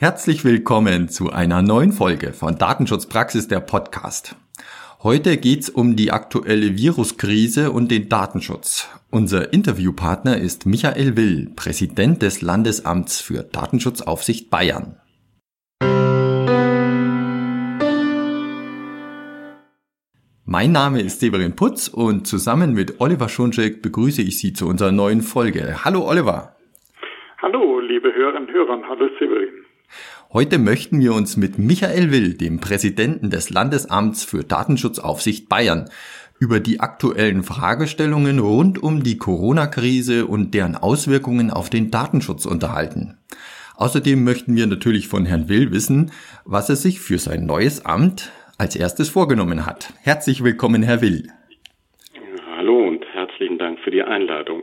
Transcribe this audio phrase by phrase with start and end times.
[0.00, 4.36] Herzlich willkommen zu einer neuen Folge von Datenschutzpraxis der Podcast.
[5.02, 8.88] Heute geht's um die aktuelle Viruskrise und den Datenschutz.
[9.10, 15.00] Unser Interviewpartner ist Michael Will, Präsident des Landesamts für Datenschutzaufsicht Bayern.
[20.44, 24.92] Mein Name ist Severin Putz und zusammen mit Oliver Schunschek begrüße ich Sie zu unserer
[24.92, 25.84] neuen Folge.
[25.84, 26.54] Hallo Oliver.
[27.42, 28.80] Hallo, liebe Hörerinnen und Hörer.
[28.88, 29.47] Hallo Severin.
[30.32, 35.88] Heute möchten wir uns mit Michael Will, dem Präsidenten des Landesamts für Datenschutzaufsicht Bayern,
[36.38, 43.18] über die aktuellen Fragestellungen rund um die Corona-Krise und deren Auswirkungen auf den Datenschutz unterhalten.
[43.76, 46.10] Außerdem möchten wir natürlich von Herrn Will wissen,
[46.44, 49.92] was er sich für sein neues Amt als erstes vorgenommen hat.
[50.02, 51.28] Herzlich willkommen, Herr Will.
[52.56, 54.62] Hallo und herzlichen Dank für die Einladung.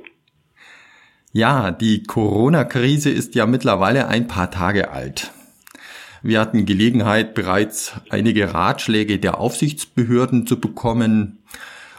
[1.38, 5.34] Ja, die Corona-Krise ist ja mittlerweile ein paar Tage alt.
[6.24, 11.40] Wir hatten Gelegenheit, bereits einige Ratschläge der Aufsichtsbehörden zu bekommen.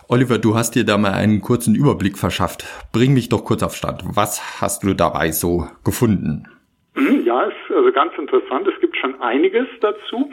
[0.08, 2.64] Oliver, du hast dir da mal einen kurzen Überblick verschafft.
[2.92, 4.04] Bring mich doch kurz auf Stand.
[4.06, 6.48] Was hast du dabei so gefunden?
[6.96, 8.66] Ja, ist also ganz interessant.
[8.66, 10.32] Es schon einiges dazu.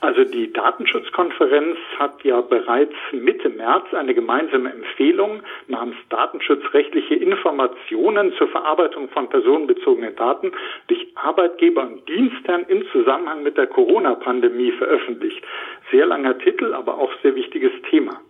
[0.00, 8.48] Also die Datenschutzkonferenz hat ja bereits Mitte März eine gemeinsame Empfehlung namens Datenschutzrechtliche Informationen zur
[8.48, 10.52] Verarbeitung von personenbezogenen Daten
[10.88, 15.42] durch Arbeitgeber und Dienstherren im Zusammenhang mit der Corona-Pandemie veröffentlicht.
[15.90, 18.20] Sehr langer Titel, aber auch sehr wichtiges Thema.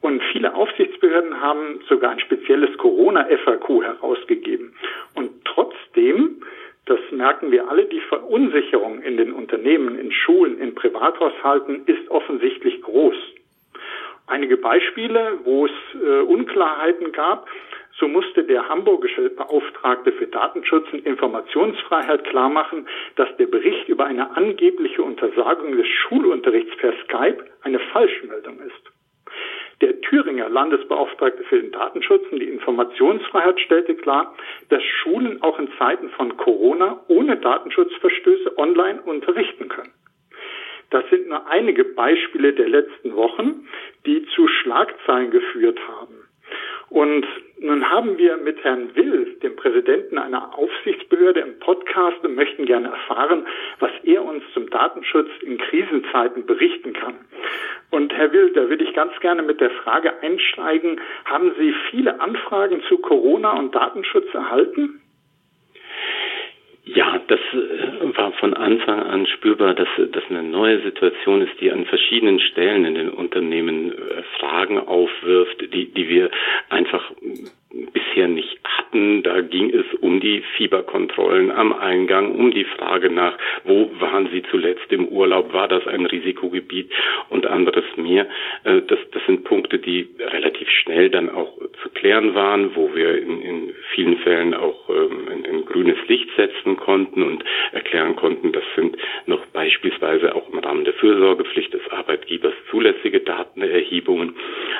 [0.00, 4.72] Und viele Aufsichtsbehörden haben sogar ein spezielles Corona-FAQ herausgegeben.
[5.14, 6.42] Und trotzdem
[6.90, 12.82] das merken wir alle, die Verunsicherung in den Unternehmen, in Schulen, in Privathaushalten ist offensichtlich
[12.82, 13.14] groß.
[14.26, 17.46] Einige Beispiele, wo es äh, Unklarheiten gab,
[17.96, 24.36] so musste der hamburgische Beauftragte für Datenschutz und Informationsfreiheit klarmachen, dass der Bericht über eine
[24.36, 28.89] angebliche Untersagung des Schulunterrichts per Skype eine Falschmeldung ist.
[29.80, 34.34] Der Thüringer Landesbeauftragte für den Datenschutz und die Informationsfreiheit stellte klar,
[34.68, 39.92] dass Schulen auch in Zeiten von Corona ohne Datenschutzverstöße online unterrichten können.
[40.90, 43.66] Das sind nur einige Beispiele der letzten Wochen,
[44.04, 46.19] die zu Schlagzeilen geführt haben.
[46.90, 47.24] Und
[47.60, 52.88] nun haben wir mit Herrn Will, dem Präsidenten einer Aufsichtsbehörde, im Podcast und möchten gerne
[52.88, 53.46] erfahren,
[53.78, 57.14] was er uns zum Datenschutz in Krisenzeiten berichten kann.
[57.90, 62.20] Und Herr Will, da würde ich ganz gerne mit der Frage einsteigen, haben Sie viele
[62.20, 64.99] Anfragen zu Corona und Datenschutz erhalten?
[66.84, 71.70] Ja, das äh, war von Anfang an spürbar, dass das eine neue Situation ist, die
[71.70, 76.30] an verschiedenen Stellen in den Unternehmen äh, Fragen aufwirft, die, die wir
[76.70, 77.12] einfach
[77.92, 79.22] bisher nicht hatten.
[79.22, 84.42] Da ging es um die Fieberkontrollen am Eingang, um die Frage nach, wo waren Sie
[84.50, 86.90] zuletzt im Urlaub, war das ein Risikogebiet
[87.28, 88.26] und anderes mehr.
[88.64, 91.58] Äh, das, das sind Punkte, die relativ schnell dann auch
[92.00, 96.28] zu klären waren, wo wir in, in vielen Fällen auch ähm, ein, ein grünes Licht
[96.36, 98.96] setzen konnten und erklären konnten, das sind
[99.26, 104.34] noch beispielsweise auch im Rahmen der Fürsorgepflicht des Arbeitgebers zulässige Datenerhebungen.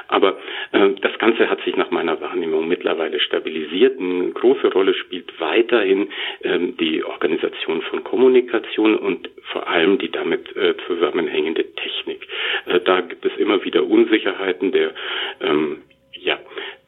[0.09, 0.39] Aber
[0.73, 3.99] äh, das Ganze hat sich nach meiner Wahrnehmung mittlerweile stabilisiert.
[3.99, 6.09] Eine große Rolle spielt weiterhin
[6.43, 12.27] ähm, die Organisation von Kommunikation und vor allem die damit äh, zusammenhängende Technik.
[12.67, 14.73] Äh, da gibt es immer wieder Unsicherheiten.
[14.73, 14.93] Der
[15.41, 15.83] ähm,
[16.23, 16.39] ja,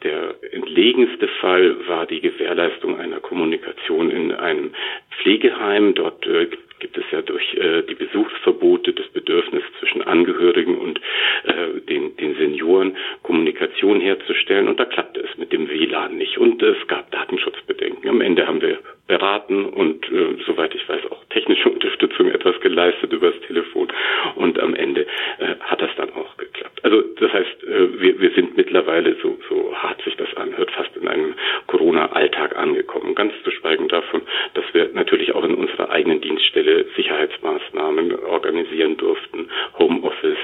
[0.03, 4.73] der entlegenste Fall war die Gewährleistung einer Kommunikation in einem
[5.21, 5.95] Pflegeheim.
[5.95, 6.49] Dort äh,
[6.81, 11.01] gibt es ja durch äh, die Besuchsverbote das Bedürfnis zwischen Angehörigen und
[11.45, 14.69] äh, den, den Senioren Kommunikation herzustellen.
[14.69, 16.39] Und da klappte es mit dem WLAN nicht.
[16.39, 18.11] Und es gab Datenschutzbedenken.
[18.11, 23.13] Am Ende haben wir beraten und äh, soweit ich weiß auch technische Unterstützung etwas geleistet
[23.13, 23.89] übers Telefon.
[24.35, 25.07] Und am Ende
[25.39, 26.52] äh, hat das dann auch geklappt.
[26.93, 30.95] Also das heißt, äh, wir, wir sind mittlerweile so, so hart sich das anhört, fast
[30.95, 31.35] in einem
[31.67, 33.15] Corona-Alltag angekommen.
[33.15, 34.21] Ganz zu schweigen davon,
[34.53, 40.37] dass wir natürlich auch in unserer eigenen Dienststelle Sicherheitsmaßnahmen organisieren durften, Homeoffice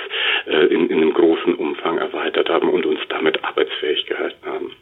[0.46, 4.72] äh, in, in einem großen Umfang erweitert haben und uns damit arbeitsfähig gehalten haben.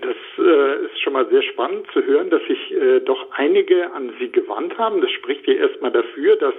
[0.00, 4.14] Das äh, ist schon mal sehr spannend zu hören, dass sich äh, doch einige an
[4.18, 5.02] Sie gewandt haben.
[5.02, 6.54] Das spricht ja erstmal dafür, dass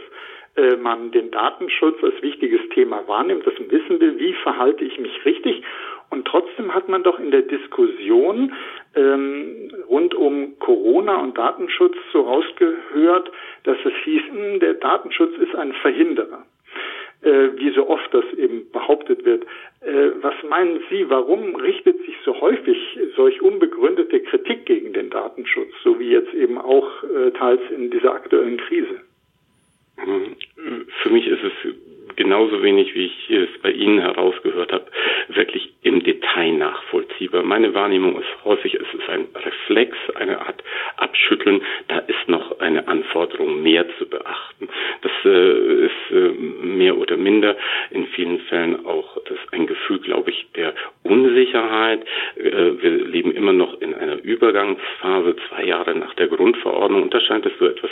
[0.77, 5.63] man den Datenschutz als wichtiges Thema wahrnimmt, man wissen will, wie verhalte ich mich richtig.
[6.09, 8.53] Und trotzdem hat man doch in der Diskussion
[8.95, 13.31] ähm, rund um Corona und Datenschutz so rausgehört,
[13.63, 16.45] dass es hieß, mh, hm, der Datenschutz ist ein Verhinderer
[17.21, 19.43] äh, wie so oft das eben behauptet wird.
[19.81, 22.77] Äh, was meinen Sie, warum richtet sich so häufig
[23.15, 27.91] solch unbegründete Kritik gegen den Datenschutz, so wie wie jetzt eben auch äh, teils in
[27.91, 28.96] dieser aktuellen Krise?
[31.07, 34.87] Für mich ist es genauso wenig, wie ich es bei Ihnen herausgehört habe,
[35.29, 37.43] wirklich im Detail nachvollziehbar.
[37.43, 40.61] Meine Wahrnehmung ist häufig, es ist ein Reflex, eine Art
[40.97, 41.61] Abschütteln.
[41.87, 44.67] Da ist noch eine Anforderung mehr zu beachten.
[45.01, 46.31] Das äh, ist äh,
[46.65, 47.55] mehr oder minder
[47.91, 50.73] in vielen Fällen auch das ein Gefühl, glaube ich, der
[51.07, 52.05] Unsicherheit.
[52.35, 57.03] Äh, wir leben immer noch in einer Übergangsphase, zwei Jahre nach der Grundverordnung.
[57.03, 57.89] Und da scheint es so etwas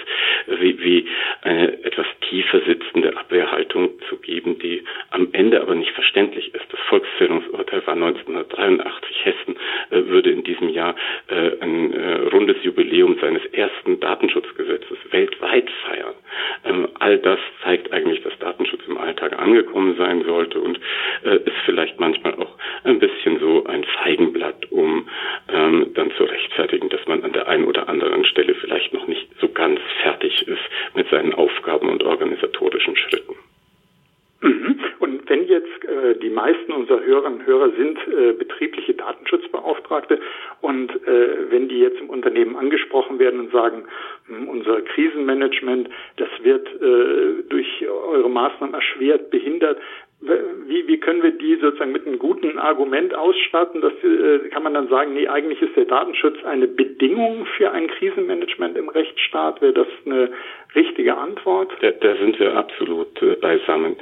[0.48, 1.08] wie, wie
[1.42, 6.66] eine etwas tiefer sitzende Abwehrhaltung zu geben, die am Ende aber nicht verständlich ist.
[6.72, 9.26] Das Volkszählungsurteil war 1983.
[9.26, 9.56] Hessen
[9.90, 10.96] äh, würde in diesem Jahr
[11.28, 11.94] äh, ein
[12.32, 16.14] rundes Jubiläum seines ersten Datenschutzgesetzes weltweit feiern.
[16.64, 20.80] Ähm, all das zeigt eigentlich, dass Datenschutz im Alltag angekommen sein sollte und
[21.24, 23.05] ist vielleicht manchmal auch ein bisschen
[23.40, 25.08] so ein Feigenblatt, um
[25.50, 29.28] ähm, dann zu rechtfertigen, dass man an der einen oder anderen Stelle vielleicht noch nicht
[29.40, 30.64] so ganz fertig ist
[30.96, 33.36] mit seinen Aufgaben und organisatorischen Schritten.
[34.42, 34.80] Mhm.
[35.00, 40.20] Und wenn jetzt äh, die meisten unserer Hörerinnen und Hörer sind äh, betriebliche Datenschutzbeauftragte
[40.62, 43.86] und äh, wenn die jetzt im Unternehmen angesprochen werden und sagen,
[44.28, 49.80] hm, unser Krisenmanagement, das wird äh, durch eure Maßnahmen erschwert, behindert,
[50.68, 53.82] wie, wie können wir die sozusagen mit einem guten Argument ausstatten?
[53.82, 57.88] Das äh, kann man dann sagen, nee, eigentlich ist der Datenschutz eine Bedingung für ein
[57.88, 59.62] Krisenmanagement im Rechtsstaat.
[59.62, 60.32] Wäre das eine
[60.76, 61.72] richtige Antwort?
[61.82, 63.96] Da, da sind wir absolut äh, beisammen.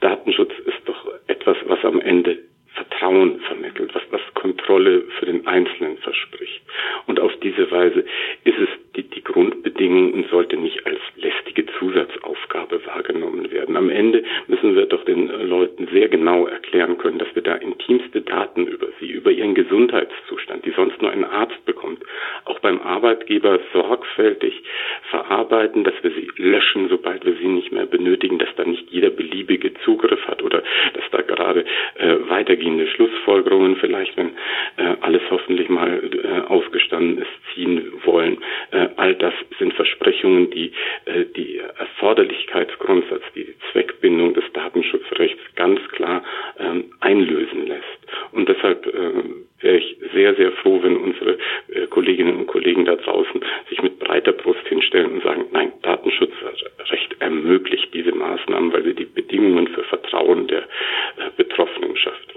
[0.00, 2.38] Datenschutz ist doch etwas, was am Ende
[2.76, 6.60] Vertrauen vermittelt, was, was Kontrolle für den Einzelnen verspricht.
[7.06, 8.04] Und auf diese Weise
[8.44, 13.76] ist es die, die Grundbedingung und sollte nicht als lästige Zusatzaufgabe wahrgenommen werden.
[13.76, 18.20] Am Ende müssen wir doch den Leuten sehr genau erklären können, dass wir da intimste
[18.20, 22.02] Daten über sie, über ihren Gesundheitszustand, die sonst nur ein Arzt bekommt,
[22.44, 24.62] auch beim Arbeitgeber sorgfältig
[25.10, 29.10] verarbeiten, dass wir sie löschen, sobald wir sie nicht mehr benötigen, dass da nicht jeder
[29.10, 30.62] beliebige Zugriff hat oder
[30.94, 31.64] dass da gerade
[31.96, 34.30] äh, weitergehende Schlussfolgerungen vielleicht, wenn
[34.76, 38.38] äh, alles hoffentlich mal äh, ausgestanden ist, ziehen wollen.
[38.70, 40.72] Äh, all das sind Versprechungen, die
[41.04, 46.22] äh, die Erforderlichkeitsgrundsatz, die Zweckbindung des Datenschutzrechts ganz klar
[46.58, 47.84] ähm, einlösen lässt.
[48.32, 49.12] Und deshalb äh,
[49.60, 51.38] wäre ich sehr, sehr froh, wenn unsere
[51.68, 57.16] äh, Kolleginnen und Kollegen da draußen sich mit breiter Brust hinstellen und sagen, nein, Datenschutzrecht
[57.20, 62.34] ermöglicht diese Maßnahmen, weil sie die Bedingungen für Vertrauen der äh, Betroffenen schafft.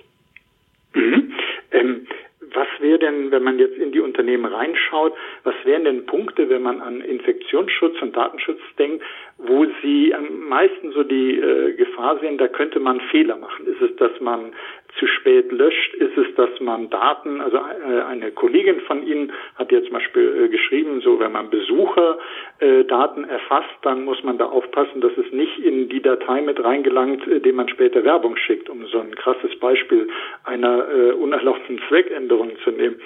[0.93, 1.33] Mhm.
[1.71, 2.07] Ähm,
[2.53, 5.13] was wäre denn, wenn man jetzt in die Unternehmen reinschaut,
[5.43, 9.03] was wären denn Punkte, wenn man an Infektionsschutz und Datenschutz denkt,
[9.37, 13.67] wo Sie am meisten so die äh, Gefahr sehen, da könnte man Fehler machen?
[13.67, 14.53] Ist es, dass man
[14.97, 15.93] zu spät löscht?
[15.95, 20.45] Ist es, dass man Daten, also äh, eine Kollegin von Ihnen hat jetzt zum Beispiel
[20.45, 25.31] äh, geschrieben, so wenn man Besucherdaten äh, erfasst, dann muss man da aufpassen, dass es
[25.31, 29.57] nicht in die Datei mit reingelangt, dem man später Werbung schickt, um so ein krasses
[29.59, 30.09] Beispiel
[30.43, 30.85] einer
[31.17, 32.99] unerlaubten Zweckänderung zu nehmen.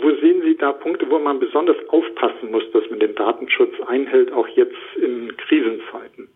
[0.00, 4.32] Wo sehen Sie da Punkte, wo man besonders aufpassen muss, dass man den Datenschutz einhält,
[4.32, 6.28] auch jetzt in Krisenzeiten?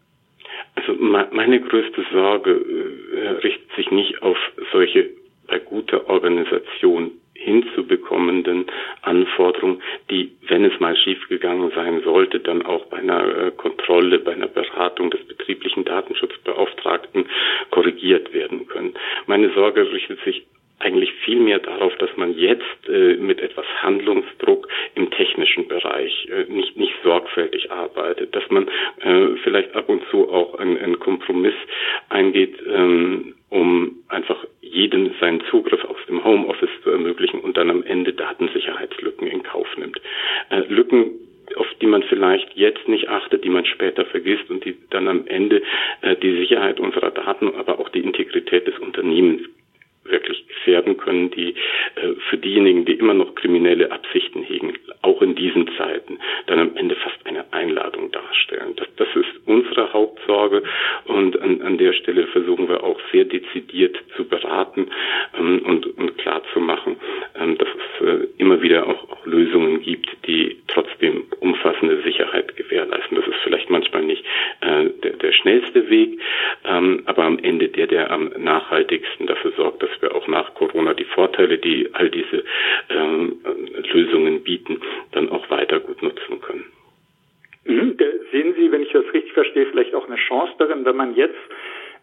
[0.75, 4.37] Also meine größte Sorge äh, richtet sich nicht auf
[4.73, 5.11] solche
[5.47, 8.67] bei guter Organisation hinzubekommenden
[9.03, 14.33] Anforderungen, die, wenn es mal schiefgegangen sein sollte, dann auch bei einer äh, Kontrolle, bei
[14.33, 17.26] einer Beratung des betrieblichen Datenschutzbeauftragten
[17.71, 18.95] korrigiert werden können.
[19.26, 20.45] Meine Sorge richtet sich
[20.81, 26.50] eigentlich viel mehr darauf, dass man jetzt äh, mit etwas Handlungsdruck im technischen Bereich äh,
[26.50, 28.69] nicht, nicht sorgfältig arbeitet, dass man
[29.00, 31.55] äh, vielleicht ab und zu auch einen Kompromiss
[32.09, 37.83] eingeht, ähm, um einfach jedem seinen Zugriff aus dem Homeoffice zu ermöglichen und dann am
[37.83, 40.00] Ende Datensicherheitslücken in Kauf nimmt.
[40.50, 41.11] Äh, Lücken
[41.57, 45.26] auf die man vielleicht jetzt nicht achtet, die man später vergisst und die dann am
[45.26, 45.62] Ende
[46.02, 49.42] äh, die Sicherheit unserer Daten, aber auch die Integrität des Unternehmens
[50.04, 55.35] wirklich gefährden können, die äh, für diejenigen, die immer noch kriminelle Absichten hegen, auch in
[55.35, 58.75] diesen Zeiten, dann am Ende fast eine Einladung darstellen.
[58.76, 60.62] Das, das ist unsere Hauptsorge
[61.07, 64.90] und an, an der Stelle versuchen wir auch sehr dezidiert zu beraten
[65.38, 66.97] ähm, und, und klar zu machen,
[67.38, 73.16] ähm, dass es äh, immer wieder auch, auch Lösungen gibt, die trotzdem umfassende Sicherheit gewährleisten.
[73.16, 74.25] Das ist vielleicht manchmal nicht
[74.61, 76.21] äh, der, der schnellste Weg,
[76.64, 80.95] ähm, aber am Ende der, der am nachhaltigsten dafür sorgt, dass wir auch nach Corona
[80.95, 82.45] die Vorteile, die all diese
[82.88, 83.38] ähm,
[83.92, 84.80] Lösungen bieten,
[85.12, 86.64] dann auch weiter gut nutzen können.
[87.64, 87.97] Mhm,
[88.33, 91.38] sehen Sie, wenn ich das richtig verstehe, vielleicht auch eine Chance darin, wenn man jetzt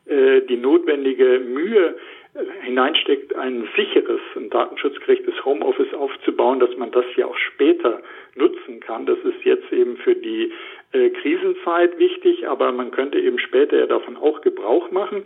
[0.06, 1.96] äh, die notwendige Mühe
[2.62, 8.02] hineinsteckt, ein sicheres, ein datenschutzgerechtes Homeoffice aufzubauen, dass man das ja auch später
[8.36, 9.06] nutzen kann.
[9.08, 10.52] Das ist jetzt eben für die
[10.92, 15.24] äh, Krisenzeit wichtig, aber man könnte eben später ja davon auch Gebrauch machen.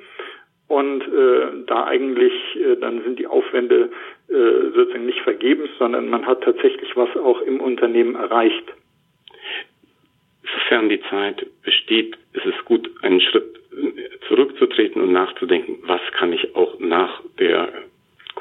[0.68, 3.90] Und äh, da eigentlich, äh, dann sind die Aufwände
[4.30, 4.34] äh,
[4.76, 8.74] sozusagen nicht vergebens, sondern man hat tatsächlich was auch im Unternehmen erreicht.
[10.54, 13.60] Sofern die Zeit besteht, ist es gut, einen Schritt
[14.28, 17.70] zurückzutreten und nachzudenken, was kann ich auch nach der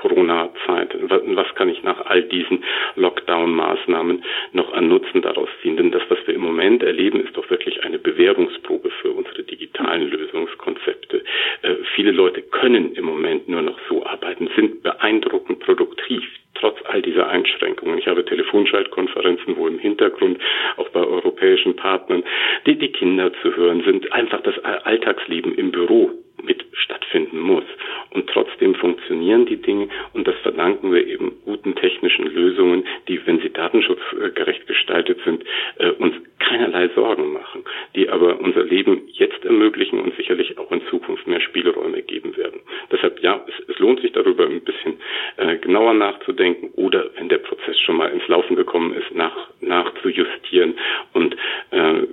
[0.00, 2.64] Corona-Zeit, was kann ich nach all diesen
[2.96, 5.76] Lockdown-Maßnahmen noch an Nutzen daraus ziehen?
[5.76, 10.10] Denn das, was wir im Moment erleben, ist doch wirklich eine Bewährungsprobe für unsere digitalen
[10.10, 11.22] Lösungskonzepte.
[11.62, 17.02] Äh, viele Leute können im Moment nur noch so arbeiten, sind beeindruckend produktiv trotz all
[17.02, 17.98] dieser Einschränkungen.
[17.98, 20.38] Ich habe Telefonschaltkonferenzen, wo im Hintergrund
[20.76, 22.22] auch bei europäischen Partnern
[22.66, 26.10] die, die Kinder zu hören sind, einfach das Alltagsleben im Büro
[26.42, 27.64] mit stattfinden muss.
[28.10, 33.40] Und trotzdem funktionieren die Dinge und das verdanken wir eben guten technischen Lösungen, die, wenn
[33.40, 35.44] sie datenschutzgerecht gestaltet sind,
[35.78, 40.82] äh, uns keinerlei Sorgen machen, die aber unser Leben jetzt ermöglichen und sicherlich auch in
[40.88, 42.60] Zukunft mehr Spielräume geben werden.
[42.90, 44.94] Deshalb ja, es, es lohnt sich darüber ein bisschen
[45.36, 50.74] äh, genauer nachzudenken oder wenn der Prozess schon mal ins Laufen gekommen ist, nach, nachzujustieren
[51.12, 51.36] und
[51.70, 52.06] äh,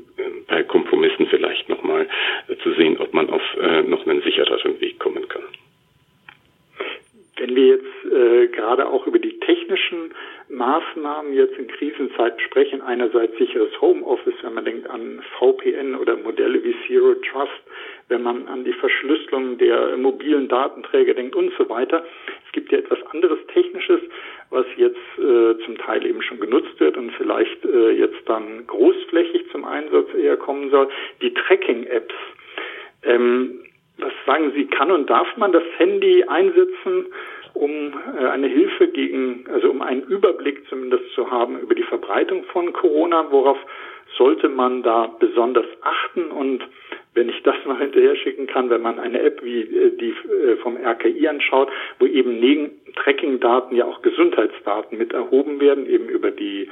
[0.47, 2.07] bei Kompromissen vielleicht nochmal
[2.47, 5.43] äh, zu sehen, ob man auf äh, noch einen sichereren Weg kommen kann.
[7.37, 10.11] Wenn wir jetzt äh, gerade auch über die technischen
[10.49, 16.63] Maßnahmen jetzt in Krisenzeiten sprechen, einerseits sicheres Homeoffice, wenn man denkt an VPN oder Modelle
[16.63, 17.61] wie Zero Trust,
[18.07, 22.03] wenn man an die Verschlüsselung der mobilen Datenträger denkt und so weiter.
[22.47, 24.01] Es gibt ja etwas anderes Technisches,
[24.49, 29.51] was jetzt äh, zum Teil eben schon genutzt wird und vielleicht äh, jetzt dann großflächig
[29.51, 30.89] zum Einsatz eher kommen soll,
[31.21, 32.15] die Tracking-Apps.
[33.03, 33.59] Ähm,
[33.99, 37.05] was sagen Sie, kann und darf man das Handy einsetzen,
[37.57, 42.43] um äh, eine Hilfe gegen, also um einen Überblick zumindest zu haben über die Verbreitung
[42.45, 43.27] von Corona?
[43.31, 43.57] Worauf
[44.17, 46.31] sollte man da besonders achten?
[46.31, 46.63] Und
[47.13, 50.57] wenn ich das noch hinterher schicken kann, wenn man eine App wie äh, die äh,
[50.57, 56.31] vom RKI anschaut, wo eben neben Tracking-Daten ja auch Gesundheitsdaten mit erhoben werden, eben über
[56.31, 56.69] die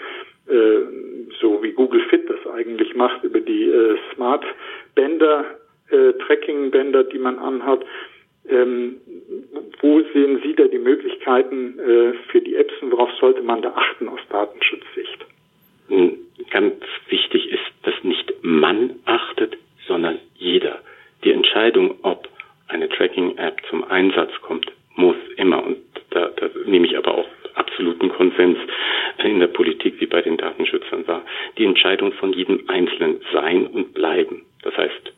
[1.42, 3.68] so wie Google Fit das eigentlich macht, über die
[4.14, 4.46] Smart
[4.94, 5.44] Bänder
[5.90, 7.86] äh, Tracking-Bänder, die man anhat.
[8.48, 8.98] Ähm,
[9.82, 13.74] wo sehen Sie da die Möglichkeiten äh, für die Apps und worauf sollte man da
[13.76, 15.26] achten aus Datenschutzsicht?
[15.90, 16.18] Hm,
[16.50, 16.76] ganz
[17.10, 20.80] wichtig ist, dass nicht man achtet, sondern jeder.
[21.24, 22.28] Die Entscheidung, ob
[22.68, 25.78] eine Tracking-App zum Einsatz kommt, muss immer, und
[26.12, 28.58] da, da nehme ich aber auch absoluten Konsens
[29.24, 31.24] in der Politik wie bei den Datenschützern wahr,
[31.58, 34.44] die Entscheidung von jedem Einzelnen sein und bleiben.
[34.64, 35.14] Das heißt,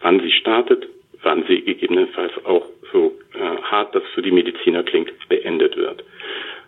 [0.00, 0.88] wann sie startet,
[1.28, 6.02] wann sie gegebenenfalls auch so äh, hart das für die Mediziner klingt, beendet wird.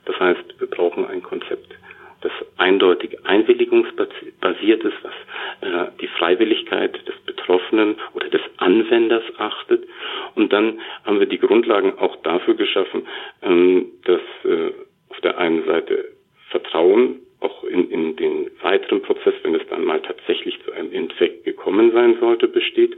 [0.04, 1.74] Das heißt, wir brauchen ein Konzept,
[2.20, 5.14] das eindeutig einwilligungsbasiert ist, was
[5.62, 9.88] äh, die Freiwilligkeit des Betroffenen oder des Anwenders achtet.
[10.34, 13.06] Und dann haben wir die Grundlagen auch dafür geschaffen,
[13.40, 14.72] ähm, dass äh,
[15.08, 16.04] auf der einen Seite
[16.50, 21.44] Vertrauen auch in, in den weiteren Prozess, wenn es dann mal tatsächlich zu einem Infekt
[21.44, 22.94] gekommen sein sollte, besteht.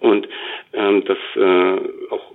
[0.00, 0.28] Und
[0.72, 2.32] ähm, dass äh, auch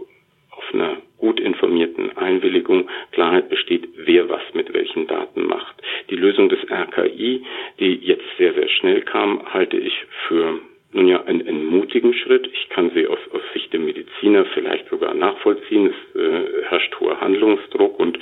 [0.52, 5.76] auf einer gut informierten Einwilligung Klarheit besteht, wer was mit welchen Daten macht.
[6.10, 7.44] Die Lösung des RKI,
[7.80, 9.94] die jetzt sehr, sehr schnell kam, halte ich
[10.28, 10.60] für
[10.94, 12.48] nun ja einen, einen mutigen Schritt.
[12.52, 15.88] Ich kann sie aus, aus Sicht der Mediziner vielleicht sogar nachvollziehen.
[15.88, 18.20] Es äh, herrscht hoher Handlungsdruck und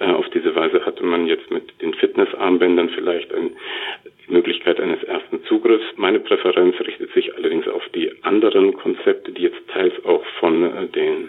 [0.00, 3.50] äh, auf diese Weise hatte man jetzt mit den Fitnessarmbändern vielleicht ein,
[4.26, 5.84] die Möglichkeit eines ersten Zugriffs.
[5.96, 10.86] Meine Präferenz richtet sich allerdings auf die anderen Konzepte, die jetzt teils auch von äh,
[10.88, 11.28] den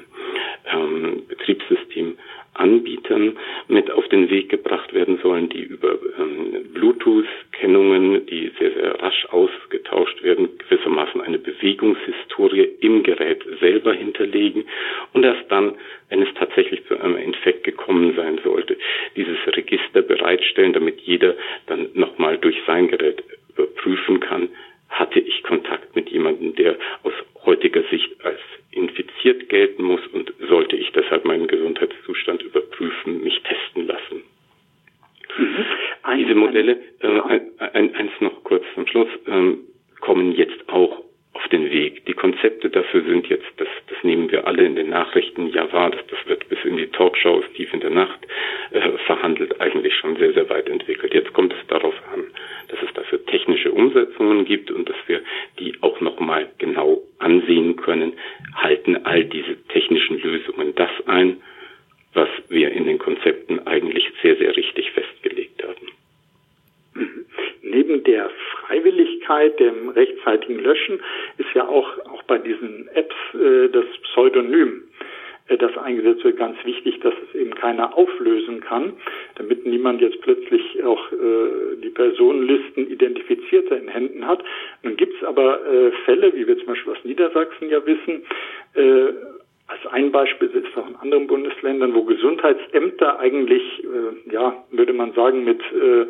[0.71, 2.17] ähm, Betriebssystemen
[2.55, 9.01] Anbietern mit auf den Weg gebracht werden sollen, die über ähm, Bluetooth-Kennungen, die sehr, sehr
[9.01, 14.65] rasch ausgetauscht werden, gewissermaßen eine Bewegungshistorie im Gerät selber hinterlegen
[15.13, 15.75] und erst dann,
[16.09, 18.77] wenn es tatsächlich zu einem Infekt gekommen sein sollte,
[19.15, 21.35] dieses Register bereitstellen, damit jeder
[21.67, 24.49] dann nochmal durch sein Gerät überprüfen kann,
[24.89, 27.13] hatte ich Kontakt mit jemandem, der aus
[27.45, 28.39] heutiger Sicht als
[28.71, 34.23] infiziert gelten muss und sollte ich deshalb meinen Gesundheitszustand überprüfen, mich testen lassen.
[35.37, 35.65] Mhm.
[36.17, 37.19] Diese Modelle, äh,
[37.73, 39.59] ein, eins noch kurz zum Schluss, ähm,
[39.99, 41.04] kommen jetzt auch
[41.45, 42.05] auf den Weg.
[42.05, 45.91] Die Konzepte dafür sind jetzt, das, das nehmen wir alle in den Nachrichten ja wahr,
[45.91, 48.19] das, das wird bis in die Talkshows tief in der Nacht
[48.71, 51.13] äh, verhandelt, eigentlich schon sehr, sehr weit entwickelt.
[51.13, 52.23] Jetzt kommt es darauf an,
[52.69, 55.21] dass es dafür technische Umsetzungen gibt und dass wir
[55.59, 58.13] die auch nochmal genau ansehen können.
[58.55, 61.37] halten all diese technischen Lösungen das ein,
[62.13, 65.75] was wir in den Konzepten eigentlich sehr, sehr richtig festgelegt haben.
[67.65, 68.29] Neben der
[68.61, 70.99] Freiwilligkeit, dem rechtzeitigen Löschen,
[71.37, 74.83] ist ja auch, auch bei diesen Apps äh, das Pseudonym
[75.47, 78.93] äh, das eingesetzt wird, ganz wichtig, dass es eben keiner auflösen kann,
[79.35, 84.43] damit niemand jetzt plötzlich auch äh, die Personenlisten identifizierter in Händen hat.
[84.83, 88.25] Nun gibt es aber äh, Fälle, wie wir zum Beispiel aus Niedersachsen ja wissen,
[88.75, 89.13] äh,
[89.67, 95.13] als ein Beispiel ist auch in anderen Bundesländern, wo Gesundheitsämter eigentlich, äh, ja, würde man
[95.13, 96.05] sagen, mit äh,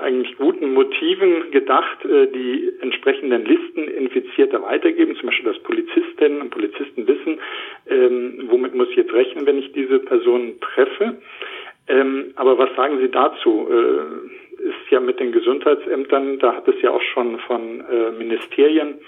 [0.00, 6.50] eigentlich guten Motiven gedacht, äh, die entsprechenden Listen Infizierter weitergeben, zum Beispiel, dass Polizistinnen und
[6.50, 7.38] Polizisten wissen,
[7.88, 11.18] ähm, womit muss ich jetzt rechnen, wenn ich diese Person treffe.
[11.88, 13.68] Ähm, aber was sagen Sie dazu?
[13.70, 18.98] Äh, ist ja mit den Gesundheitsämtern, da hat es ja auch schon von äh, Ministerien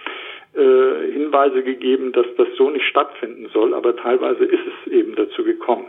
[0.54, 5.42] äh, Hinweise gegeben, dass das so nicht stattfinden soll, aber teilweise ist es eben dazu
[5.44, 5.86] gekommen.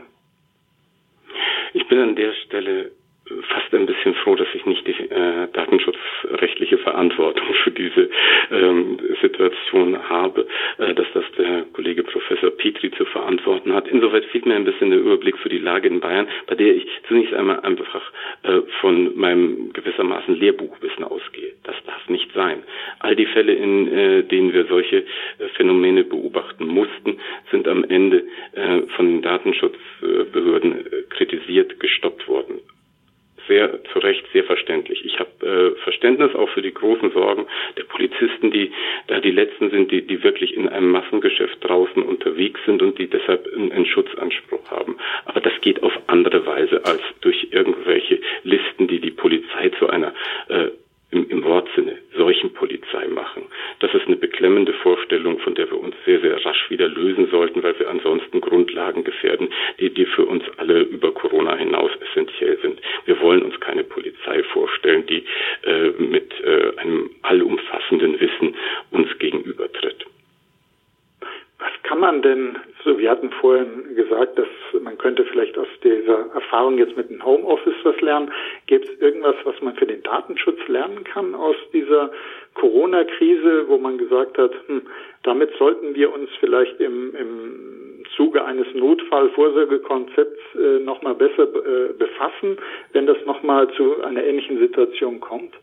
[1.74, 2.92] Ich bin an der Stelle
[3.50, 8.10] fast ein bisschen froh, dass ich nicht die äh, datenschutzrechtliche Verantwortung für diese
[8.52, 10.48] ähm, Situation habe,
[10.78, 13.88] äh, dass das der Kollege Professor Petri zu verantworten hat.
[13.88, 16.88] Insoweit fehlt mir ein bisschen der Überblick für die Lage in Bayern, bei der ich
[17.08, 18.12] zunächst einmal einfach
[18.44, 21.54] äh, von meinem gewissermaßen Lehrbuchwissen ausgehe.
[21.64, 22.64] Das darf nicht sein.
[23.00, 25.04] All die Fälle, in äh, denen wir solche äh,
[25.56, 27.18] Phänomene beobachten mussten,
[27.52, 28.24] sind am Ende
[28.54, 32.60] äh, von den Datenschutzbehörden äh, kritisiert, gestoppt worden
[33.48, 35.04] sehr zu Recht sehr verständlich.
[35.06, 38.72] Ich habe äh, Verständnis auch für die großen Sorgen der Polizisten, die
[39.08, 43.08] da die letzten sind, die, die wirklich in einem Massengeschäft draußen unterwegs sind und die
[43.08, 44.98] deshalb einen, einen Schutzanspruch haben.
[45.26, 50.14] Aber das geht auf andere Weise als durch irgendwelche Listen, die die Polizei zu einer
[50.50, 50.68] äh,
[51.12, 53.44] im, im Wortsinne solchen Polizei machen.
[53.80, 57.64] Das ist eine beklemmende Vorstellung, von der wir uns sehr, sehr rasch wieder lösen sollten,
[57.64, 59.50] weil wir ansonsten Grundlagen gefährden,
[59.80, 62.82] die, die für uns alle über Corona hinaus essentiell sind.
[63.06, 65.24] Wir wollen uns keine Polizei vorstellen, die
[65.64, 68.56] äh, mit äh, einem allumfassenden Wissen
[68.92, 70.06] uns gegenübertritt.
[71.92, 74.48] Kann man denn, so wir hatten vorhin gesagt, dass
[74.82, 78.32] man könnte vielleicht aus dieser Erfahrung jetzt mit dem Homeoffice was lernen.
[78.66, 82.10] Gibt es irgendwas, was man für den Datenschutz lernen kann aus dieser
[82.54, 84.84] Corona-Krise, wo man gesagt hat, hm,
[85.24, 92.58] damit sollten wir uns vielleicht im, im Zuge eines Notfallvorsorgekonzepts äh, nochmal besser äh, befassen,
[92.94, 95.56] wenn das nochmal zu einer ähnlichen Situation kommt?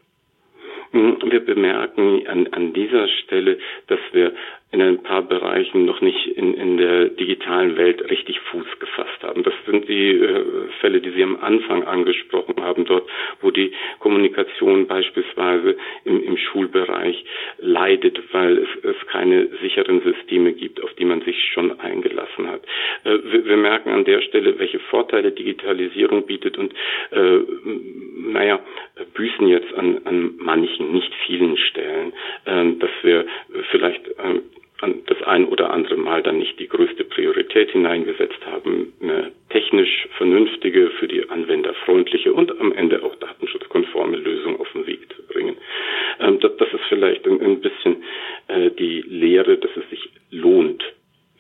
[0.91, 4.33] Hm, wir bemerken an, an dieser Stelle, dass wir
[4.71, 9.43] in ein paar Bereichen noch nicht in, in der digitalen Welt richtig Fuß gefasst haben.
[9.43, 10.45] Das sind die äh,
[10.81, 13.09] Fälle, die Sie am Anfang angesprochen haben, dort,
[13.41, 17.25] wo die Kommunikation beispielsweise im, im Schulbereich
[17.59, 22.63] leidet, weil es, es keine sicheren Systeme gibt, auf die man sich schon eingelassen hat.
[23.05, 26.75] Äh, wir, wir, merken an der Stelle, welche Vorteile Digitalisierung bietet und
[27.11, 27.39] äh,
[28.19, 28.61] naja,
[29.15, 32.13] büßen jetzt an, an manchen, nicht vielen Stellen,
[32.45, 33.27] äh, dass wir
[33.71, 34.41] vielleicht äh,
[34.81, 40.91] das ein oder andere Mal dann nicht die größte Priorität hineingesetzt haben, eine technisch vernünftige,
[40.91, 45.57] für die Anwender freundliche und am Ende auch datenschutzkonforme Lösung auf den Weg zu bringen.
[46.21, 48.05] Ähm, das, ist vielleicht ein, ein bisschen
[48.47, 50.85] äh, die Lehre, dass es sich lohnt,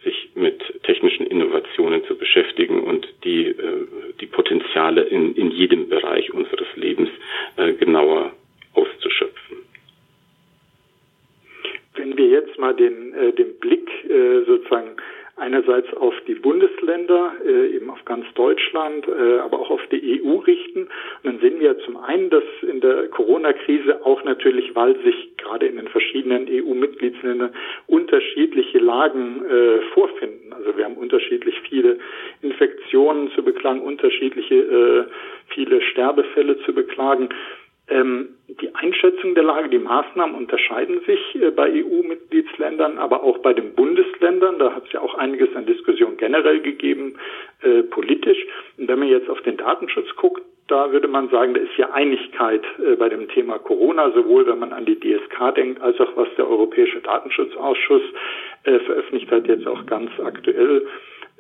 [0.03, 3.87] sich mit technischen Innovationen zu beschäftigen und die, äh,
[4.20, 7.11] die Potenziale in, in jedem Bereich unseres Lebens
[7.57, 8.33] äh, genauer
[8.74, 9.59] auszuschöpfen.
[11.94, 14.96] Wenn wir jetzt mal den, äh, den Blick äh, sozusagen
[15.38, 20.37] einerseits auf die Bundesländer, äh, eben auf ganz Deutschland, äh, aber auch auf die EU
[20.38, 20.83] richten.
[20.83, 25.66] Und dann sehen wir zum einen, dass in der Corona-Krise auch natürlich, weil sich gerade
[25.66, 26.48] in den verschiedenen
[27.29, 27.53] EU-Mitgliedsländern
[27.87, 30.53] unterschiedliche Lagen äh, vorfinden.
[30.53, 31.99] Also wir haben unterschiedlich viele
[32.43, 35.05] Infektionen zu beklagen, unterschiedliche äh,
[35.49, 37.29] viele Sterbefälle zu beklagen.
[37.91, 43.55] Ähm, die Einschätzung der Lage, die Maßnahmen unterscheiden sich äh, bei EU-Mitgliedsländern, aber auch bei
[43.55, 44.59] den Bundesländern.
[44.59, 47.14] Da hat es ja auch einiges an Diskussion generell gegeben,
[47.62, 48.38] äh, politisch.
[48.77, 51.90] Und wenn man jetzt auf den Datenschutz guckt, da würde man sagen, da ist ja
[51.90, 56.16] Einigkeit äh, bei dem Thema Corona, sowohl wenn man an die DSK denkt, als auch
[56.16, 58.02] was der Europäische Datenschutzausschuss
[58.64, 60.87] äh, veröffentlicht hat, jetzt auch ganz aktuell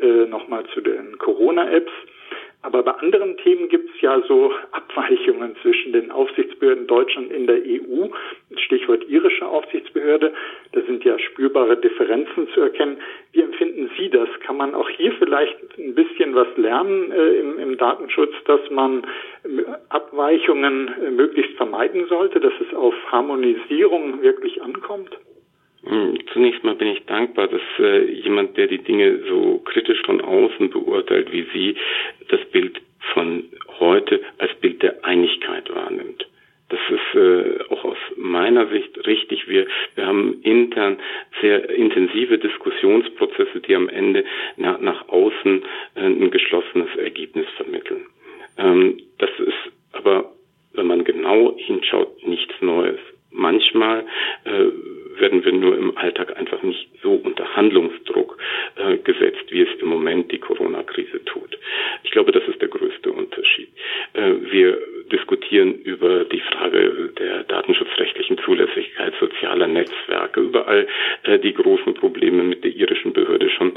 [0.00, 1.92] äh, nochmal zu den Corona-Apps.
[2.60, 7.58] Aber bei anderen Themen gibt es ja so Abweichungen zwischen den Aufsichtsbehörden Deutschland in der
[7.58, 8.08] EU.
[8.56, 10.34] Stichwort irische Aufsichtsbehörde.
[10.72, 12.98] Da sind ja spürbare Differenzen zu erkennen.
[13.32, 14.28] Wie empfinden Sie das?
[14.40, 19.06] Kann man auch hier vielleicht ein bisschen was lernen äh, im, im, Datenschutz, dass man
[19.88, 25.16] Abweichungen äh, möglichst vermeiden sollte, dass es auf Harmonisierung wirklich ankommt?
[25.84, 30.20] Hm, zunächst mal bin ich dankbar, dass äh, jemand, der die Dinge so kritisch von
[30.20, 31.76] außen beurteilt wie Sie,
[32.28, 32.80] das Bild
[33.14, 33.44] von
[33.78, 36.26] heute als Bild der Einigkeit wahrnimmt.
[36.68, 39.48] Das ist äh, auch aus meiner Sicht richtig.
[39.48, 40.98] Wir, wir haben intern
[41.40, 44.24] sehr intensive Diskussionsprozesse, die am Ende
[44.56, 45.62] nach, nach außen
[45.94, 48.04] äh, ein geschlossenes Ergebnis vermitteln.
[48.58, 50.30] Ähm, das ist aber,
[50.74, 53.00] wenn man genau hinschaut, nichts Neues.
[53.30, 54.04] Manchmal
[54.44, 54.66] äh,
[55.28, 58.38] werden wir nur im Alltag einfach nicht so unter Handlungsdruck
[58.76, 61.58] äh, gesetzt, wie es im Moment die Corona-Krise tut.
[62.02, 63.68] Ich glaube, das ist der größte Unterschied.
[64.14, 64.78] Äh, wir
[65.12, 70.86] diskutieren über die Frage der datenschutzrechtlichen Zulässigkeit sozialer Netzwerke, überall
[71.24, 73.72] äh, die großen Probleme mit der irischen Behörde schon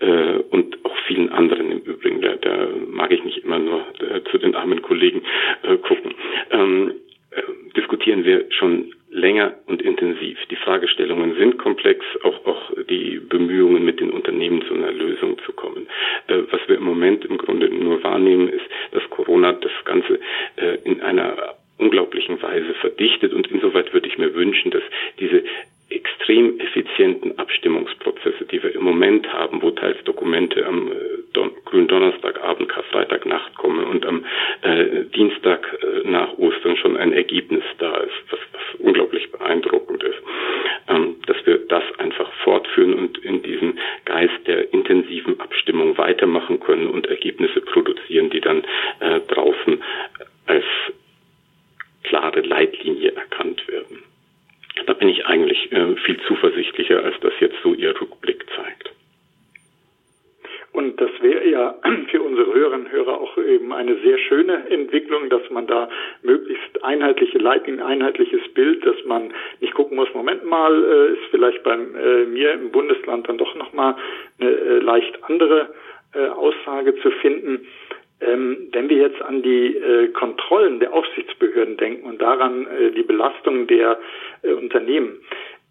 [0.00, 2.20] äh, und auch vielen anderen im Übrigen.
[2.20, 5.22] Da, da mag ich nicht immer nur äh, zu den armen Kollegen
[5.62, 6.14] äh, gucken.
[6.50, 6.94] Ähm,
[7.30, 7.42] äh,
[7.76, 10.38] diskutieren wir schon länger und intensiv.
[10.50, 15.52] Die Fragestellungen sind komplex, auch, auch die Bemühungen mit den Unternehmen zu einer Lösung zu
[15.52, 15.88] kommen.
[16.28, 20.20] Äh, was wir im Moment im Grunde nur wahrnehmen, ist, dass Corona das Ganze
[20.56, 24.82] äh, in einer unglaublichen Weise verdichtet und insoweit würde ich mir wünschen, dass
[25.18, 25.44] diese
[25.88, 32.68] extrem effizienten Abstimmungsprozesse, die wir im Moment haben, wo teils Dokumente am äh, grünen Donnerstagabend,
[32.68, 34.24] Karfreitagnacht kommen und am
[34.62, 38.40] äh, Dienstag äh, nach Ostern schon ein Ergebnis da ist, was
[38.80, 40.18] unglaublich beeindruckend ist,
[40.88, 46.88] ähm, dass wir das einfach fortführen und in diesem Geist der intensiven Abstimmung weitermachen können
[46.88, 48.64] und Ergebnisse produzieren, die dann
[49.00, 49.82] äh, draußen
[50.46, 50.64] als
[52.02, 54.02] klare Leitlinie erkannt werden.
[54.86, 58.92] Da bin ich eigentlich äh, viel zuversichtlicher, als das jetzt so Ihr Rückblick zeigt.
[60.76, 61.74] Und das wäre ja
[62.10, 65.88] für unsere Hörerinnen und Hörer auch eben eine sehr schöne Entwicklung, dass man da
[66.22, 71.62] möglichst einheitliche Leitlinien, einheitliches Bild, dass man nicht gucken muss, Moment mal, äh, ist vielleicht
[71.62, 73.96] bei äh, mir im Bundesland dann doch nochmal
[74.38, 75.70] eine äh, leicht andere
[76.12, 77.66] äh, Aussage zu finden.
[78.20, 83.02] Ähm, wenn wir jetzt an die äh, Kontrollen der Aufsichtsbehörden denken und daran äh, die
[83.02, 83.98] Belastung der
[84.42, 85.20] äh, Unternehmen,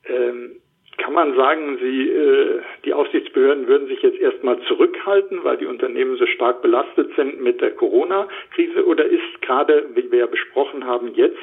[0.08, 0.56] ähm,
[0.98, 6.18] kann man sagen, Sie, äh, die Aufsichtsbehörden würden sich jetzt erstmal zurückhalten, weil die Unternehmen
[6.18, 8.86] so stark belastet sind mit der Corona-Krise?
[8.86, 11.38] Oder ist gerade, wie wir ja besprochen haben, jetzt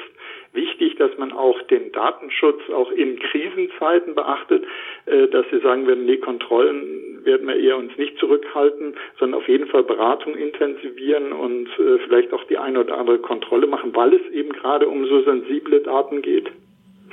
[0.53, 4.63] wichtig, dass man auch den Datenschutz auch in Krisenzeiten beachtet,
[5.05, 9.47] äh, dass Sie sagen würden, nee, Kontrollen werden wir eher uns nicht zurückhalten, sondern auf
[9.47, 14.13] jeden Fall Beratung intensivieren und äh, vielleicht auch die eine oder andere Kontrolle machen, weil
[14.13, 16.51] es eben gerade um so sensible Daten geht?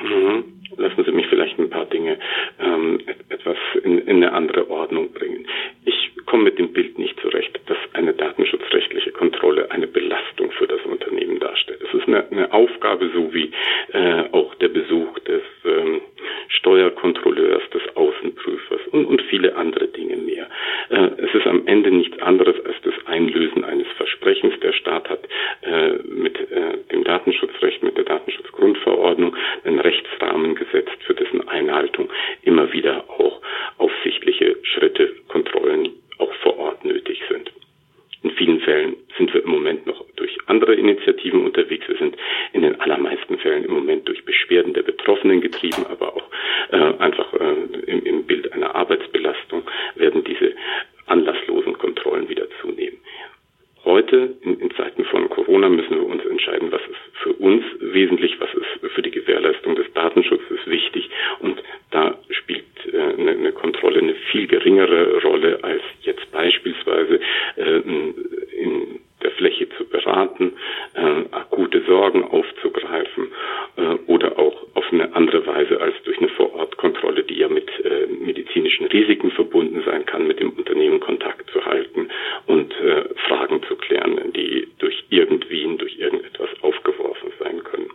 [0.03, 0.45] Mhm.
[0.77, 2.19] Lassen Sie mich vielleicht ein paar Dinge
[2.59, 5.47] ähm, etwas in, in eine andere Ordnung bringen.
[5.85, 10.81] Ich komme mit dem Bild nicht zurecht, dass eine datenschutzrechtliche Kontrolle eine Belastung für das
[10.85, 11.81] Unternehmen darstellt.
[11.83, 13.51] Es ist eine, eine Aufgabe, so wie
[13.93, 16.01] äh, auch der Besuch des ähm,
[16.49, 20.49] Steuerkontrolleurs, des Außenprüfers und, und viele andere Dinge mehr.
[20.91, 24.59] Äh, es ist am Ende nichts anderes als das Einlösen eines Versprechens.
[24.61, 25.29] Der Staat hat
[25.63, 32.11] äh, mit äh, dem Datenschutzrecht, mit der Datenschutzgrundverordnung einen Rechtsrahmen gesetzt, für dessen Einhaltung
[32.43, 33.41] immer wieder auch
[33.79, 37.51] aufsichtliche Schritte, Kontrollen auch vor Ort nötig sind.
[38.23, 41.89] In vielen Fällen sind wir im Moment noch durch andere Initiativen unterwegs.
[41.89, 42.17] Wir sind
[42.53, 46.29] in den allermeisten Fällen im Moment durch Beschwerden der Betroffenen getrieben, aber auch
[46.71, 49.63] äh, einfach äh, im, im Bild einer Arbeitsbelastung
[49.97, 50.55] werden diese
[51.07, 52.99] anlasslosen Kontrollen wieder zunehmen.
[53.85, 58.39] Heute, in, in, Zeiten von Corona, müssen wir uns entscheiden, was ist für uns wesentlich,
[58.39, 61.09] was ist für die Gewährleistung des Datenschutzes wichtig.
[61.39, 67.21] Und da spielt äh, eine, eine, Kontrolle eine viel geringere Rolle als jetzt beispielsweise
[67.57, 67.81] äh,
[68.59, 70.53] in der Fläche zu beraten,
[70.95, 73.29] äh, akute Sorgen aufzugreifen
[73.77, 78.07] äh, oder auch auf eine andere Weise als durch eine Vorortkontrolle, die ja mit äh,
[78.07, 82.09] medizinischen Risiken verbunden sein kann, mit dem Unternehmen Kontakt zu halten
[82.47, 87.91] und äh, Fragen zu klären, die durch irgendwen, durch irgendetwas aufgeworfen sein können.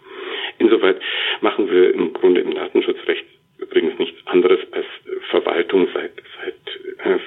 [0.60, 1.02] Insoweit
[1.42, 3.26] machen wir im Grunde im Datenschutzrecht
[3.58, 4.86] übrigens nichts anderes als
[5.30, 7.20] Verwaltung seit, seit äh,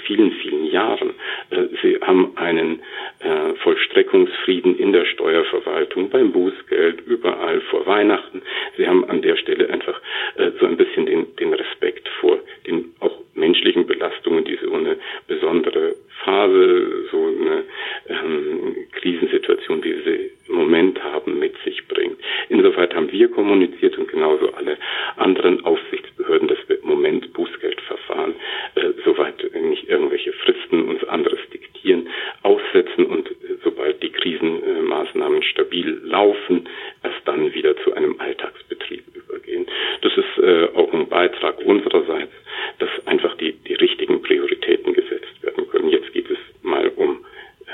[0.59, 1.11] vielen Jahren.
[1.51, 2.81] Äh, sie haben einen
[3.21, 8.43] äh, Vollstreckungsfrieden in der Steuerverwaltung, beim Bußgeld, überall vor Weihnachten.
[8.77, 10.01] Sie haben an der Stelle einfach
[10.37, 14.97] äh, so ein bisschen den, den Respekt vor den auch menschlichen Belastungen, die so eine
[15.27, 15.95] besondere
[16.25, 17.65] Phase, so eine
[18.09, 22.19] ähm, Krisensituation, wie sie im Moment haben, mit sich bringt.
[22.49, 24.77] Insoweit haben wir kommuniziert und genauso alle
[25.17, 28.35] anderen Aufsichtsbehörden, dass wir im Moment Bußgeldverfahren,
[28.75, 32.09] äh, soweit nicht irgendwelche Fristen uns anderes diktieren,
[32.43, 36.69] aussetzen und äh, sobald die Krisenmaßnahmen stabil laufen,
[37.03, 39.67] erst dann wieder zu einem Alltagsbetrieb übergehen.
[40.03, 42.33] Das ist äh, auch ein Beitrag unsererseits,
[42.79, 45.89] dass einfach die, die richtigen Prioritäten gesetzt werden können.
[45.91, 47.25] Jetzt geht es mal um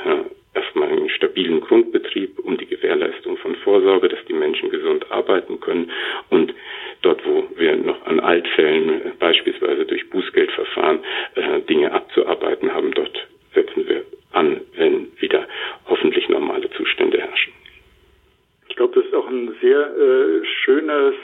[0.04, 5.60] äh, erstmal einen stabilen Grundbetrieb, um die Gewährleistung von Vorsorge, dass die Menschen gesund arbeiten
[5.60, 5.90] können
[6.30, 6.54] und
[7.02, 11.00] dort, wo wir noch an Altfällen, äh, beispielsweise durch Bußgeldverfahren,
[11.34, 15.46] äh, Dinge abzuarbeiten haben, dort setzen wir an, wenn wieder
[15.86, 17.52] hoffentlich normale Zustände herrschen.
[18.68, 21.14] Ich glaube, das ist auch ein sehr äh, schönes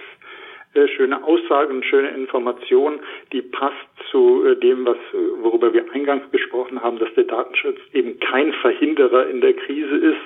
[0.75, 3.01] äh, schöne Aussage und schöne Information,
[3.33, 3.75] die passt
[4.11, 4.99] zu äh, dem, was,
[5.41, 10.21] worüber wir eingangs gesprochen haben, dass der Datenschutz eben kein Verhinderer in der Krise ist,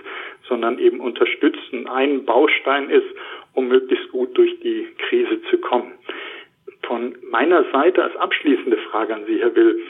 [0.49, 3.07] sondern eben unterstützen, ein Baustein ist,
[3.53, 5.93] um möglichst gut durch die Krise zu kommen.
[6.83, 9.81] Von meiner Seite als abschließende Frage an Sie, Herr Will.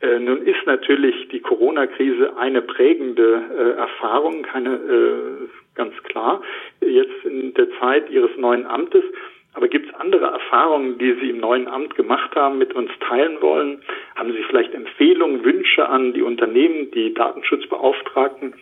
[0.00, 6.42] Äh, nun ist natürlich die Corona-Krise eine prägende äh, Erfahrung, keine äh, ganz klar,
[6.80, 9.04] jetzt in der Zeit Ihres neuen Amtes.
[9.54, 13.40] Aber gibt es andere Erfahrungen, die Sie im neuen Amt gemacht haben, mit uns teilen
[13.42, 13.82] wollen?
[14.16, 18.54] Haben Sie vielleicht Empfehlungen, Wünsche an die Unternehmen, die Datenschutzbeauftragten?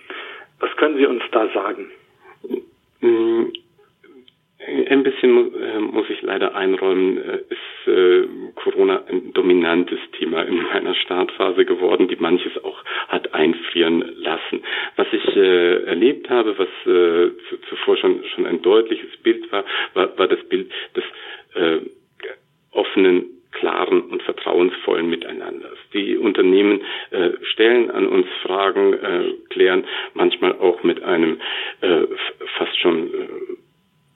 [0.59, 1.91] Was können Sie uns da sagen?
[3.01, 3.45] Mm,
[4.89, 10.63] ein bisschen äh, muss ich leider einräumen, äh, ist äh, Corona ein dominantes Thema in
[10.63, 12.80] meiner Startphase geworden, die manches auch.
[15.41, 16.69] Ich erlebt habe, was
[17.69, 21.05] zuvor schon schon ein deutliches Bild war, war, war das Bild des
[22.73, 25.79] offenen klaren und vertrauensvollen Miteinanders.
[25.93, 31.41] Die Unternehmen äh, stellen an uns Fragen, äh, klären manchmal auch mit einem
[31.81, 32.03] äh,
[32.57, 33.29] fast schon äh,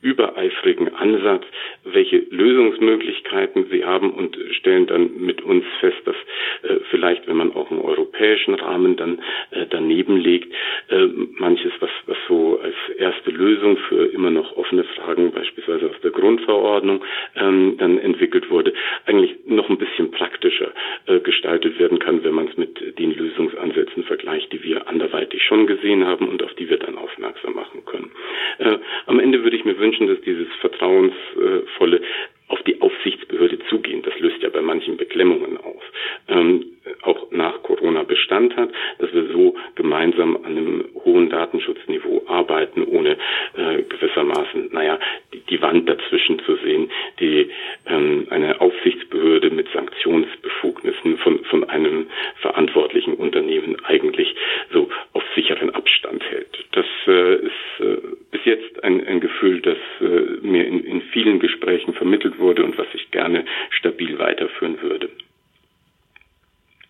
[0.05, 1.45] übereifrigen Ansatz,
[1.85, 6.17] welche Lösungsmöglichkeiten sie haben und stellen dann mit uns fest, dass
[6.63, 10.53] äh, vielleicht, wenn man auch einen europäischen Rahmen dann äh, daneben legt,
[10.89, 11.07] äh,
[11.45, 16.11] manches, was, was so als erste Lösung für immer noch offene Fragen, beispielsweise aus der
[16.11, 17.05] Grundverordnung,
[17.37, 18.73] ähm, dann entwickelt wurde,
[19.05, 20.73] eigentlich noch ein bisschen praktischer
[21.07, 25.67] äh, gestaltet werden kann, wenn man es mit den Lösungsansätzen vergleicht, die wir anderweitig schon
[25.67, 28.11] gesehen haben und auf die wir dann aufmerksam machen können.
[28.59, 32.01] Äh, am Ende würde ich mir wünschen, dass dieses vertrauensvolle
[32.49, 34.03] auf die Aufsichtsbehörde zugehen.
[34.03, 35.83] Das löst ja bei manchen Beklemmungen aus.
[36.29, 36.65] Ähm,
[37.03, 43.19] auch nach Corona Bestand hat, dass wir so gemeinsam an einem hohen Datenschutzniveau arbeiten, ohne
[43.55, 44.99] äh, gewissermaßen, naja,
[45.35, 47.51] die, die Wand dazwischen zu sehen, die
[47.87, 52.07] ähm, eine Aufsichtsbehörde mit Sanktionsbefugnissen von, von einem
[52.41, 54.35] verantwortlichen Unternehmen eigentlich
[54.73, 56.65] so auf sicheren Abstand hält.
[56.73, 57.97] Das äh, ist äh,
[58.31, 62.79] bis jetzt ein, ein Gefühl, das äh, mir in, in vielen Gesprächen vermittelt wurde und
[62.79, 65.11] was ich gerne stabil weiterführen würde.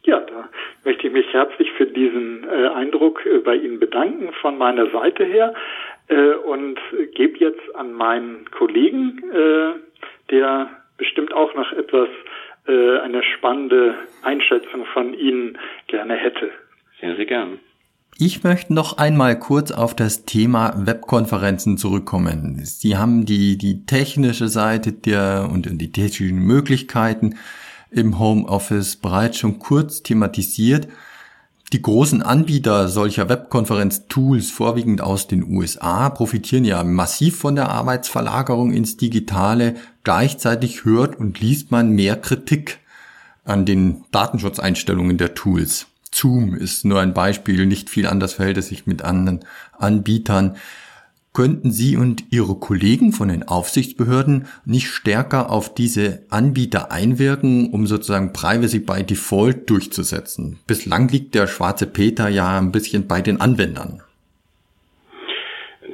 [0.04, 0.50] Ja, da
[0.84, 5.24] möchte ich mich herzlich für diesen äh, Eindruck äh, bei Ihnen bedanken von meiner Seite
[5.24, 5.54] her
[6.08, 6.78] äh, und
[7.14, 9.72] gebe jetzt an meinen Kollegen, äh,
[10.30, 12.08] der bestimmt auch noch etwas,
[12.66, 16.50] äh, eine spannende Einschätzung von Ihnen gerne hätte.
[17.00, 17.58] Sehr, sehr gern.
[18.44, 22.60] Ich möchte noch einmal kurz auf das Thema Webkonferenzen zurückkommen.
[22.62, 27.36] Sie haben die, die technische Seite der und die technischen Möglichkeiten
[27.90, 30.88] im Homeoffice bereits schon kurz thematisiert.
[31.72, 38.74] Die großen Anbieter solcher Webkonferenz-Tools, vorwiegend aus den USA, profitieren ja massiv von der Arbeitsverlagerung
[38.74, 39.76] ins Digitale.
[40.02, 42.80] Gleichzeitig hört und liest man mehr Kritik
[43.46, 45.86] an den Datenschutzeinstellungen der Tools.
[46.14, 49.40] Zoom ist nur ein Beispiel, nicht viel anders verhält es sich mit anderen
[49.78, 50.56] Anbietern.
[51.34, 57.88] Könnten Sie und Ihre Kollegen von den Aufsichtsbehörden nicht stärker auf diese Anbieter einwirken, um
[57.88, 60.60] sozusagen Privacy by Default durchzusetzen?
[60.68, 64.00] Bislang liegt der schwarze Peter ja ein bisschen bei den Anwendern.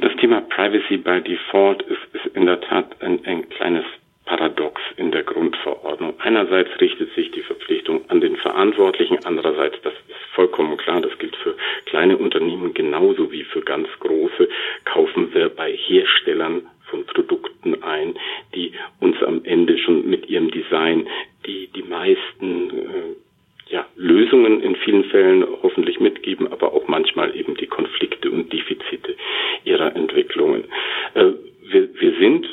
[0.02, 3.84] Das Thema Privacy by Default ist, ist in der Tat ein, ein kleines
[4.30, 6.14] Paradox in der Grundverordnung.
[6.20, 11.34] Einerseits richtet sich die Verpflichtung an den Verantwortlichen, andererseits, das ist vollkommen klar, das gilt
[11.34, 14.48] für kleine Unternehmen genauso wie für ganz große,
[14.84, 18.14] kaufen wir bei Herstellern von Produkten ein,
[18.54, 21.08] die uns am Ende schon mit ihrem Design
[21.44, 27.56] die, die meisten äh, ja, Lösungen in vielen Fällen hoffentlich mitgeben, aber auch manchmal eben
[27.56, 29.16] die Konflikte und Defizite
[29.64, 30.66] ihrer Entwicklungen.
[31.14, 31.32] Äh,
[31.68, 32.46] wir, wir sind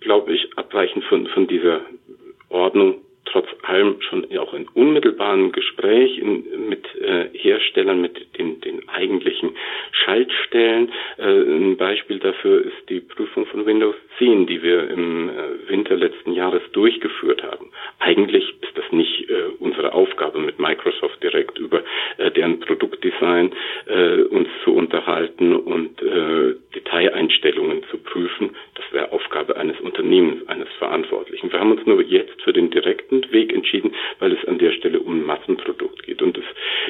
[0.00, 1.80] glaube ich, abweichend von, von dieser
[2.48, 8.88] Ordnung trotz allem schon auch in unmittelbaren Gespräch in, mit äh, Herstellern, mit den, den
[8.88, 9.50] eigentlichen
[9.92, 10.90] Schaltstellen.
[11.18, 15.96] Äh, ein Beispiel dafür ist die Prüfung von Windows 10, die wir im äh, Winter
[15.96, 17.70] letzten Jahres durchgeführt haben.
[17.98, 21.82] Eigentlich ist das nicht äh, unsere Aufgabe, mit Microsoft direkt über
[22.16, 23.52] äh, deren Produktdesign
[23.86, 28.56] äh, uns zu unterhalten und äh, Detaileinstellungen zu prüfen.
[28.74, 31.52] Das wäre Aufgabe eines Unternehmens, eines Verantwortlichen.
[31.52, 35.00] Wir haben uns nur jetzt für den direkten Weg entschieden, weil es an der Stelle
[35.00, 36.22] um ein Massenprodukt geht.
[36.22, 36.44] Und es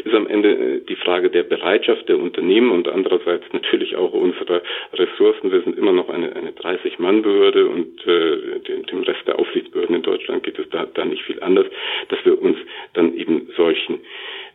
[0.04, 4.62] ist am Ende äh, die Frage der Bereitschaft der Unternehmen und andererseits natürlich auch unserer
[4.94, 5.50] Ressourcen.
[5.50, 10.02] Wir sind immer noch eine, eine 30-Mann-Behörde und äh, dem, dem Rest der Aufsichtsbehörden in
[10.02, 11.66] Deutschland geht es da, da nicht viel anders,
[12.08, 12.58] dass wir uns
[12.94, 14.00] dann eben solchen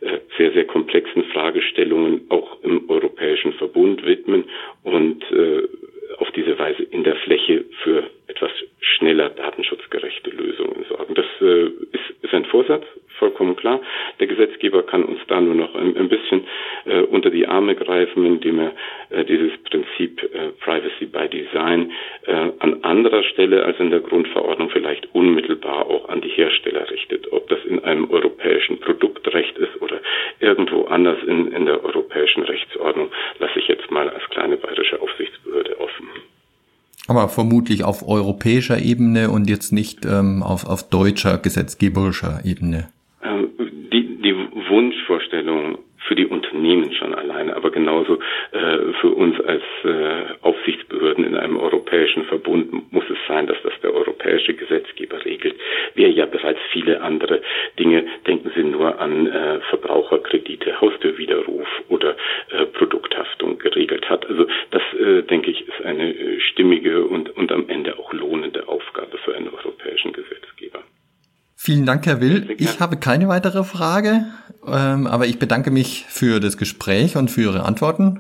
[0.01, 2.87] äh, sehr, sehr komplexen Fragestellungen auch im
[4.03, 4.45] Verbund widmen
[4.83, 5.67] und äh,
[6.19, 11.15] auf diese Weise in der Fläche für etwas schneller datenschutzgerechte Lösungen sorgen.
[11.15, 12.85] Das äh, ist, ist ein Vorsatz,
[13.17, 13.81] vollkommen klar.
[14.19, 16.45] Der Gesetzgeber kann uns da nur noch ein, ein bisschen
[16.85, 18.73] äh, unter die Arme greifen, indem er
[19.23, 21.91] dieses Prinzip äh, Privacy by Design
[22.25, 27.31] äh, an anderer Stelle als in der Grundverordnung vielleicht unmittelbar auch an die Hersteller richtet.
[27.31, 29.99] Ob das in einem europäischen Produktrecht ist oder
[30.39, 35.79] irgendwo anders in, in der europäischen Rechtsordnung, lasse ich jetzt mal als kleine bayerische Aufsichtsbehörde
[35.79, 36.07] offen.
[37.07, 42.87] Aber vermutlich auf europäischer Ebene und jetzt nicht ähm, auf, auf deutscher gesetzgeberischer Ebene.
[43.23, 43.49] Ähm,
[43.91, 44.35] die, die
[44.69, 48.19] Wunschvorstellung für die Unternehmen schon alleine, aber genauso
[48.51, 51.35] äh, für uns als äh, Aufsichtsbehörden in
[52.13, 55.55] europäischen Verbund muss es sein, dass das der europäische Gesetzgeber regelt.
[55.95, 57.41] Wir ja bereits viele andere
[57.79, 62.15] Dinge, denken Sie nur an äh, Verbraucherkredite, Haustürwiderruf oder
[62.51, 64.27] äh, Produkthaftung geregelt hat.
[64.27, 68.67] Also das, äh, denke ich, ist eine äh, stimmige und, und am Ende auch lohnende
[68.67, 70.79] Aufgabe für einen europäischen Gesetzgeber.
[71.55, 72.55] Vielen Dank, Herr Will.
[72.57, 74.25] Ich habe keine weitere Frage,
[74.67, 78.19] ähm, aber ich bedanke mich für das Gespräch und für Ihre Antworten.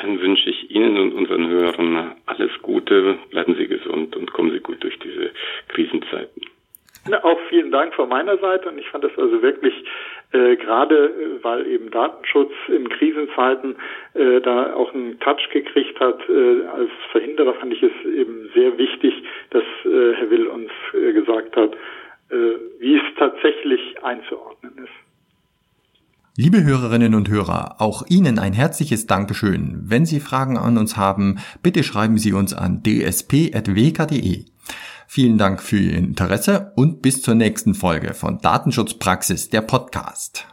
[0.00, 3.18] Dann wünsche ich Ihnen und unseren Hörern alles Gute.
[3.30, 5.30] Bleiben Sie gesund und kommen Sie gut durch diese
[5.68, 6.42] Krisenzeiten.
[7.22, 9.72] Auch vielen Dank von meiner Seite und ich fand das also wirklich
[10.32, 13.76] äh, gerade, äh, weil eben Datenschutz in Krisenzeiten
[14.14, 16.18] äh, da auch einen Touch gekriegt hat.
[16.28, 19.14] Äh, als Verhinderer fand ich es eben sehr wichtig,
[19.50, 21.74] dass äh, Herr Will uns äh, gesagt hat,
[22.30, 22.36] äh,
[22.80, 25.08] wie es tatsächlich einzuordnen ist.
[26.36, 29.82] Liebe Hörerinnen und Hörer, auch Ihnen ein herzliches Dankeschön.
[29.84, 34.44] Wenn Sie Fragen an uns haben, bitte schreiben Sie uns an dsp.wk.de.
[35.10, 40.46] Vielen Dank für Ihr Interesse und bis zur nächsten Folge von Datenschutzpraxis, der Podcast.